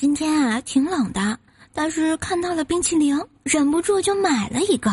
[0.00, 1.38] 今天啊挺冷的，
[1.74, 4.90] 但是看到了冰淇淋，忍不住就买了一个。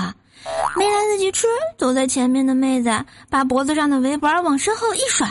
[0.76, 2.90] 没来得及吃，走在前面的妹子
[3.30, 5.26] 把脖子上的围脖往身后一甩，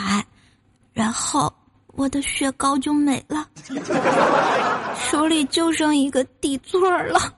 [0.93, 1.53] 然后
[1.93, 3.47] 我的雪糕就没了，
[5.11, 7.31] 手里就剩一个底座了。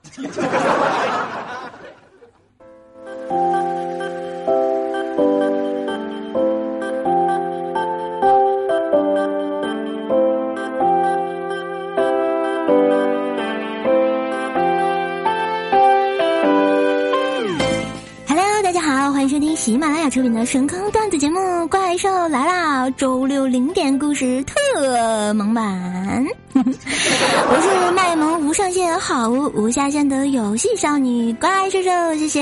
[20.10, 26.26] 喜马拉雅出品的神坑段子节目《怪兽来啦》，周六零点故事特萌版。
[26.54, 32.42] 我是卖萌无上限、好物无下限的游戏少女怪兽兽，谢谢。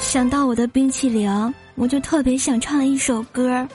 [0.00, 3.66] 想到我的冰淇淋，我就特别想唱一首歌。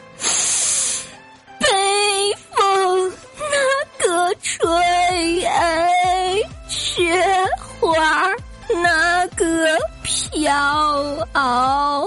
[10.47, 12.05] 哦，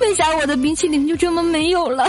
[0.00, 2.06] 为啥我的冰淇淋就这么没有了？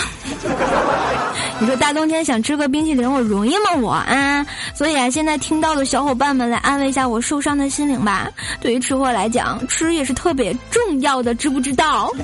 [1.60, 3.76] 你说大冬天想吃个冰淇淋，我容易吗？
[3.82, 8.30] 我啊，所以啊，现在听到的小伙伴们来安慰一下我受伤的心灵吧。
[8.62, 12.12] 对于吃货来讲，吃也是特别重要的，知不知道？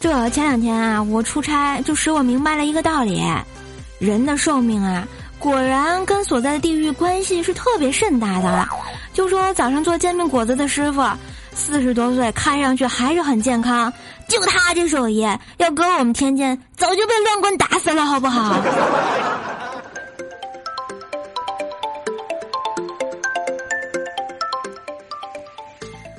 [0.00, 3.22] 这前两天啊，我出差就使我明白了一个道理：
[3.98, 5.06] 人的寿命啊。
[5.38, 8.66] 果然跟所在的地域关系是特别甚大的。
[9.12, 11.02] 就说早上做煎饼果子的师傅，
[11.54, 13.92] 四十多岁，看上去还是很健康。
[14.28, 15.26] 就他这手艺，
[15.58, 18.60] 要搁我们天津，早就被乱棍打死了，好不好？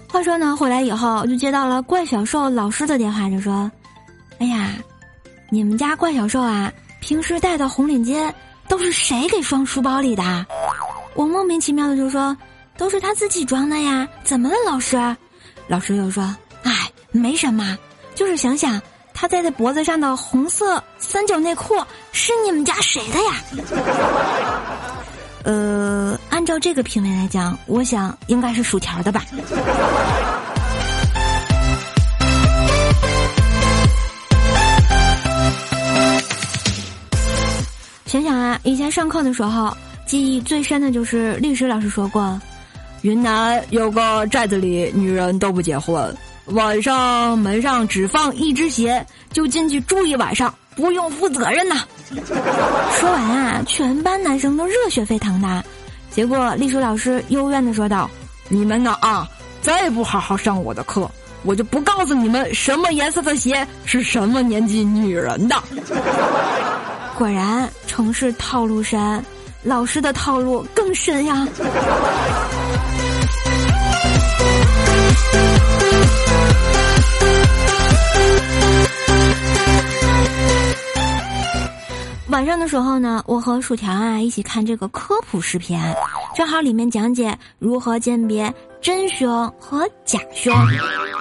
[0.09, 3.69] 话说呢，回来以后就接到了怪小兽老师的电话，就说
[4.39, 4.75] ：“哎呀，
[5.49, 6.71] 你们家怪小兽啊，
[7.02, 8.31] 平时戴的红领巾。”
[8.67, 10.45] 都是谁给装书包里的？
[11.16, 12.36] 我莫名其妙的就说，
[12.78, 14.08] 都是他自己装的呀。
[14.23, 14.98] 怎么了，老师？
[15.67, 16.23] 老师又说，
[16.64, 17.78] 哎，没什么，
[18.14, 18.82] 就是想想
[19.14, 21.76] 他戴在脖子上的红色三角内裤
[22.11, 23.33] 是你们家谁的呀？
[25.44, 29.23] 呃，按照这个品味来讲，我想应该是薯条的吧。
[38.63, 39.75] 以前上课的时候，
[40.05, 42.39] 记忆最深的就是历史老师说过，
[43.01, 46.15] 云南有个寨子里，女人都不结婚，
[46.47, 51.83] 晚上门上只放一只鞋，就进去住一晚上，不用负责任呐。
[52.99, 55.63] 说完啊，全班男生都热血沸腾的。
[56.09, 58.09] 结果历史老师幽怨的说道
[58.49, 59.27] ：“你们呢啊，
[59.61, 61.09] 再不好好上我的课，
[61.43, 65.55] 我就不告诉你们什么颜色的鞋是什么年纪女人的。”
[67.17, 69.26] 果然，城市套路深，
[69.64, 71.48] 老师的套路更深呀。
[82.30, 85.80] 晚上的时候呢，我和薯条啊一起看这个科普视频，
[86.36, 90.54] 正好里面讲解如何鉴别真凶和假凶。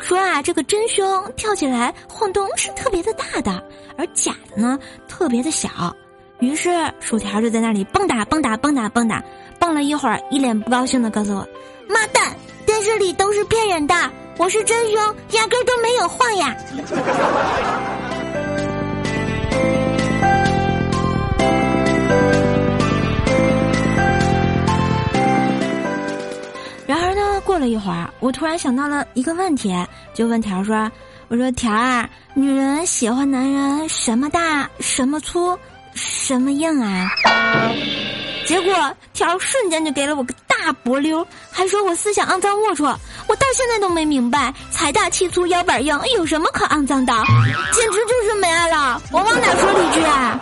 [0.03, 3.63] 说啊，这个真凶跳起来晃动是特别的大的，
[3.97, 4.79] 而假的呢
[5.09, 5.69] 特别的小。
[6.41, 9.23] 于是薯条就在那里蹦跶蹦跶蹦跶蹦跶，
[9.59, 11.47] 蹦了一会儿，一脸不高兴的告诉我
[11.89, 13.95] ：“妈蛋，电视里都是骗人的，
[14.37, 15.01] 我是真凶，
[15.31, 16.55] 压根都没有晃呀。”
[27.67, 29.75] 一会儿，我突然想到了一个问题，
[30.15, 30.91] 就问条说
[31.29, 35.59] ：“我说条儿，女人喜欢男人什么大什么粗？”
[35.99, 37.11] 什么硬啊？
[38.45, 38.75] 结果
[39.15, 42.95] 条瞬间就给了我个大脖溜，还说我思想肮脏龌龊。
[43.27, 47.15] 我到现在都没明白，财大气粗腰板硬有什么可肮脏的？
[47.73, 49.01] 简直就是没爱了！
[49.11, 50.39] 我往哪说理去啊？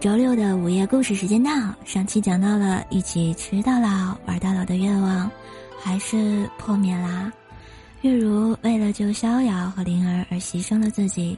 [0.00, 1.50] 周六的午夜故事时间到，
[1.84, 5.28] 上期讲到了一起吃到老玩到老的愿望，
[5.80, 7.32] 还是破灭啦。
[8.02, 11.36] 月如为了救逍遥和灵儿而牺牲了自己，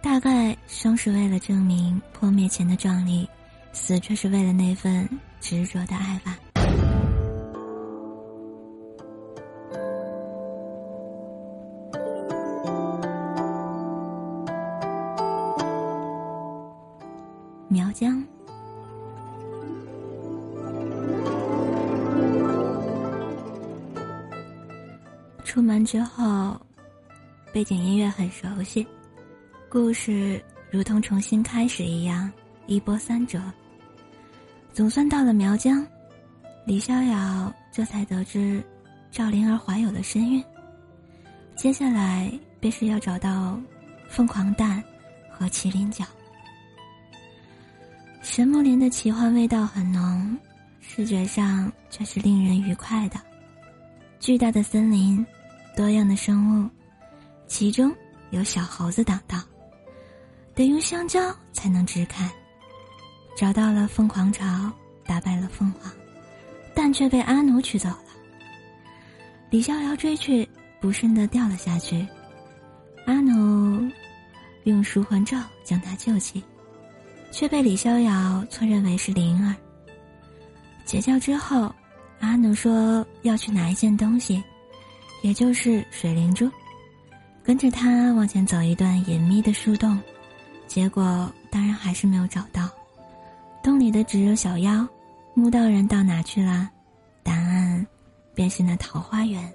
[0.00, 3.28] 大概生是为了证明破灭前的壮丽，
[3.72, 5.08] 死却是为了那份
[5.40, 6.38] 执着的爱吧。
[17.92, 18.24] 江。
[25.44, 26.60] 出门之后，
[27.52, 28.86] 背景音乐很熟悉，
[29.68, 32.30] 故事如同重新开始一样，
[32.66, 33.40] 一波三折。
[34.72, 35.84] 总算到了苗疆，
[36.64, 38.62] 李逍遥这才得知
[39.10, 40.44] 赵灵儿怀有了身孕。
[41.56, 42.30] 接下来
[42.60, 43.58] 便是要找到
[44.08, 44.82] 凤凰蛋
[45.30, 46.04] 和麒麟角。
[48.30, 50.38] 神木林的奇幻味道很浓，
[50.80, 53.18] 视觉上却是令人愉快的。
[54.20, 55.26] 巨大的森林，
[55.74, 56.70] 多样的生物，
[57.46, 57.92] 其中
[58.30, 59.40] 有小猴子挡道，
[60.54, 62.30] 得用香蕉才能支开。
[63.34, 64.70] 找到了凤凰巢，
[65.06, 65.90] 打败了凤凰，
[66.74, 68.04] 但却被阿奴取走了。
[69.48, 70.46] 李逍遥追去，
[70.82, 72.06] 不慎的掉了下去，
[73.06, 73.90] 阿奴
[74.64, 75.34] 用赎魂咒
[75.64, 76.44] 将他救起。
[77.30, 79.54] 却被李逍遥错认为是灵儿。
[80.84, 81.72] 解救之后，
[82.20, 84.42] 阿奴说要去拿一件东西，
[85.22, 86.50] 也就是水灵珠，
[87.42, 90.00] 跟着他往前走一段隐秘的树洞，
[90.66, 92.68] 结果当然还是没有找到。
[93.62, 94.86] 洞里的只有小妖，
[95.34, 96.70] 木道人到哪去了？
[97.22, 97.86] 答案
[98.34, 99.52] 便是那桃花源。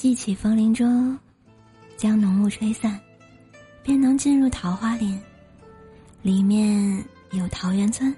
[0.00, 0.82] 记起风铃珠，
[1.98, 2.98] 将浓雾吹散，
[3.82, 5.20] 便能进入桃花林。
[6.22, 8.10] 里面有桃源村。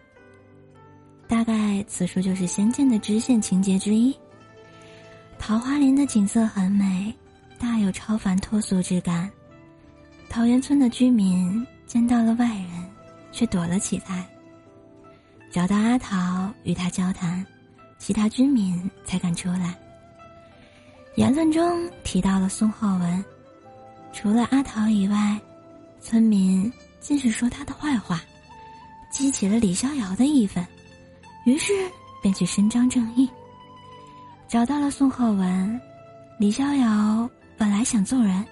[1.26, 4.16] 大概此处就是仙剑的支线情节之一。
[5.40, 7.12] 桃花林的景色很美，
[7.58, 9.28] 大有超凡脱俗之感。
[10.28, 12.90] 桃源村的居民见到了外人，
[13.32, 14.24] 却躲了起来。
[15.50, 17.44] 找到阿桃与他交谈，
[17.98, 19.76] 其他居民才敢出来。
[21.14, 23.24] 言论中提到了宋浩文，
[24.14, 25.38] 除了阿桃以外，
[26.00, 28.22] 村民尽是说他的坏话，
[29.10, 30.66] 激起了李逍遥的义愤，
[31.44, 31.70] 于是
[32.22, 33.28] 便去伸张正义。
[34.48, 35.80] 找到了宋浩文，
[36.38, 37.28] 李逍遥
[37.58, 38.42] 本来想揍人，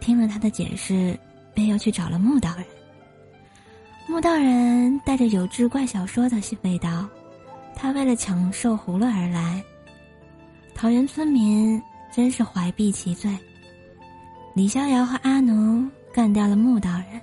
[0.00, 1.18] 听了他的解释，
[1.52, 2.64] 便又去找了穆道人。
[4.06, 7.06] 穆道人带着有志怪小说的味道，
[7.76, 9.62] 他为了抢寿葫芦而来。
[10.74, 11.80] 桃园村民
[12.12, 13.30] 真是怀璧其罪。
[14.54, 17.20] 李逍遥和阿奴干掉了穆道人，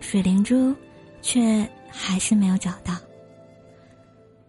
[0.00, 0.74] 水灵珠
[1.22, 2.94] 却还是没有找到。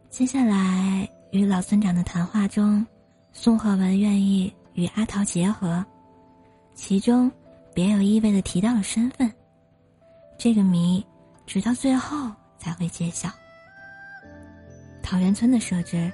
[0.10, 2.86] 接下来与老村长的谈话中，
[3.32, 5.84] 宋鹤文愿意与阿桃结合，
[6.76, 7.32] 其中
[7.74, 9.32] 别有意味的提到了身份。
[10.38, 11.04] 这个谜
[11.46, 12.30] 直到最后
[12.60, 13.30] 才会揭晓。
[15.02, 16.12] 桃源村的设置。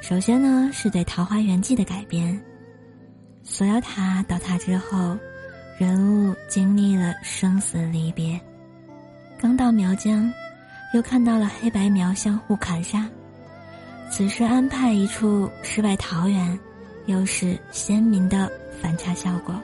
[0.00, 2.38] 首先呢，是对《桃花源记》的改编。
[3.44, 5.16] 锁妖塔倒塌之后，
[5.78, 8.40] 人物经历了生死离别。
[9.38, 10.32] 刚到苗疆，
[10.94, 13.06] 又看到了黑白苗相互砍杀。
[14.10, 16.58] 此时安排一处世外桃源，
[17.04, 18.50] 又是鲜明的
[18.80, 19.54] 反差效果。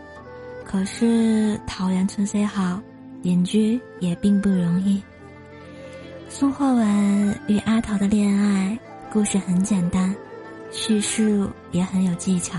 [0.65, 2.81] 可是桃源村虽好，
[3.23, 5.03] 隐居也并不容易。
[6.29, 8.79] 宋霍文与阿桃的恋爱
[9.11, 10.15] 故事很简单。
[10.71, 12.59] 叙事也很有技巧。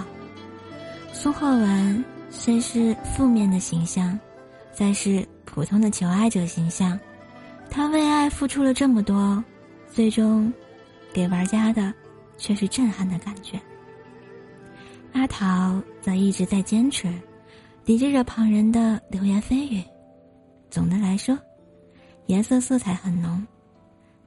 [1.13, 4.17] 苏浩文虽是负面的形象，
[4.71, 6.99] 再是普通的求爱者形象，
[7.69, 9.43] 他为爱付出了这么多，
[9.91, 10.51] 最终
[11.13, 11.93] 给玩家的
[12.37, 13.59] 却是震撼的感觉。
[15.13, 17.11] 阿桃则一直在坚持，
[17.83, 19.83] 抵制着旁人的流言蜚语。
[20.69, 21.37] 总的来说，
[22.27, 23.45] 颜色色彩很浓。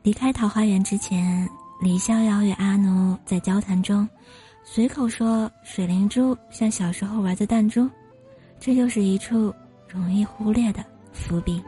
[0.03, 1.49] 离开桃花源之前。
[1.81, 4.07] 李逍遥与阿奴在交谈中，
[4.63, 7.89] 随口说水灵珠像小时候玩的弹珠，
[8.59, 9.53] 这又是一处
[9.89, 11.63] 容易忽略的伏笔。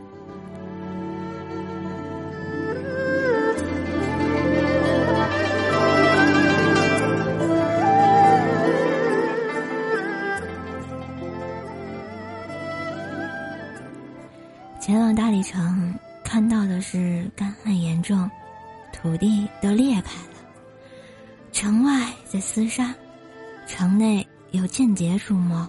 [14.79, 15.82] 前往大理城，
[19.03, 20.39] 土地都裂开了，
[21.51, 22.95] 城外在厮杀，
[23.67, 25.69] 城内有间谍出没，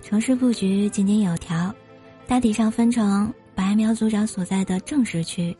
[0.00, 1.72] 城市布局井井有条，
[2.26, 5.54] 大体上分成白苗族长所在的正式区，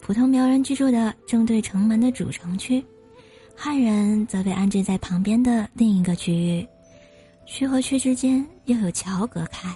[0.00, 2.84] 普通苗人居住的正对城门的主城区，
[3.56, 6.64] 汉人则被安置在旁边的另一个区域，
[7.46, 9.74] 区和区之间又有桥隔开，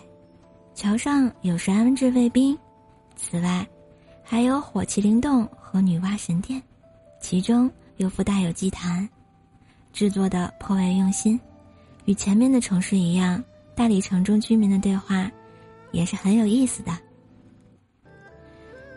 [0.77, 2.57] 桥上有十安置卫兵，
[3.17, 3.67] 此外，
[4.33, 5.47] 还有火麒麟洞。
[5.61, 6.63] 和女娲神殿，
[7.19, 9.09] 其中又附带有祭坛，
[9.91, 11.39] 制作的颇为用心。
[12.05, 13.43] 与前面的城市一样，
[13.75, 15.31] 大理城中居民的对话
[15.91, 16.93] 也是很有意思的。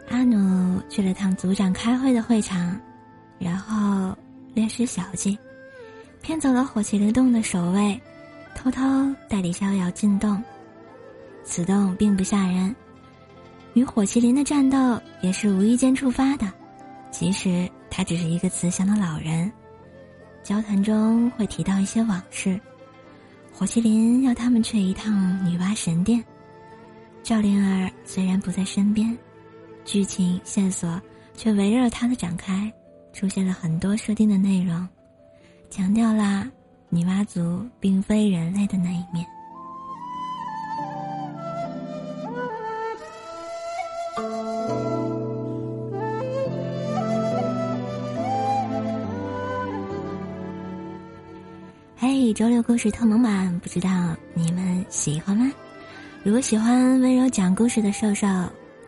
[0.09, 2.77] 阿努去了趟族长开会的会场，
[3.39, 4.13] 然后
[4.53, 5.37] 略施小计，
[6.21, 7.97] 骗走了火麒麟洞的守卫，
[8.53, 8.81] 偷偷
[9.29, 10.41] 带李逍遥进洞。
[11.45, 12.75] 此洞并不吓人，
[13.75, 16.51] 与火麒麟的战斗也是无意间触发的。
[17.11, 19.51] 其实他只是一个慈祥的老人，
[20.43, 22.59] 交谈中会提到一些往事。
[23.53, 26.23] 火麒麟要他们去一趟女娲神殿。
[27.21, 29.17] 赵灵儿虽然不在身边，
[29.83, 31.01] 剧情线索
[31.33, 32.71] 却围绕她的展开，
[33.13, 34.87] 出现了很多设定的内容，
[35.69, 36.47] 强调了
[36.89, 39.25] 女娲族并非人类的那一面。
[52.35, 53.89] 周六故事特蒙版，不知道
[54.33, 55.49] 你们喜欢吗？
[56.21, 58.27] 如果喜欢温柔讲故事的瘦瘦，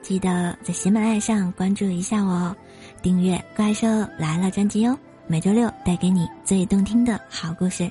[0.01, 2.55] 记得在喜马拉雅上关注一下我哦，
[3.01, 3.87] 订阅《怪兽
[4.19, 4.99] 来了》专辑哟。
[5.27, 7.89] 每周六带给你最动听的好故事，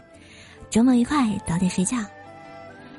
[0.69, 1.97] 周末愉快，早点睡觉。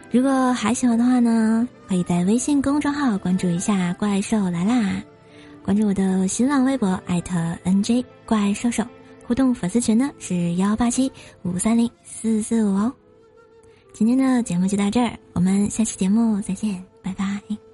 [0.09, 4.73] 如果还喜欢的话呢，可以在微信公众号关注一下《怪兽来啦》，
[5.63, 8.83] 关注我的新浪微博艾特 NJ 怪兽兽。
[9.27, 11.11] 互动粉丝群呢是幺八七
[11.43, 12.93] 五三零四四五哦。
[13.91, 17.66] 今天的节目就到这儿，我们下期节目再见，拜拜。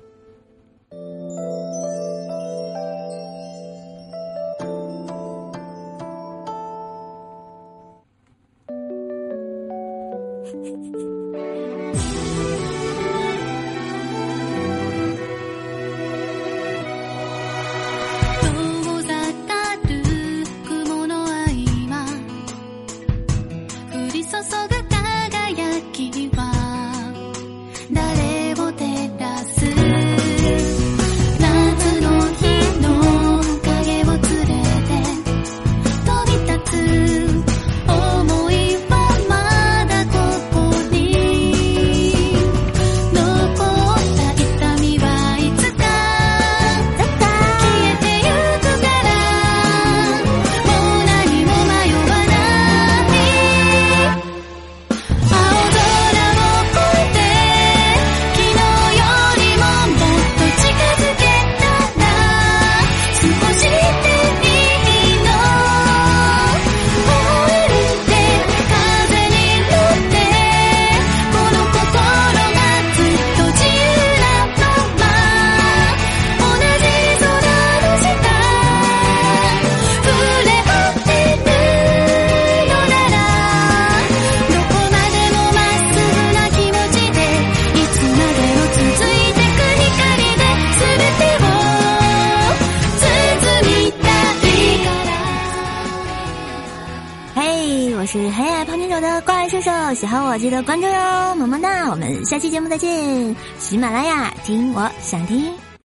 [99.93, 101.89] 喜欢我记得关注哟，么么哒！
[101.89, 105.62] 我们下期节目再见，喜马拉雅听我想听。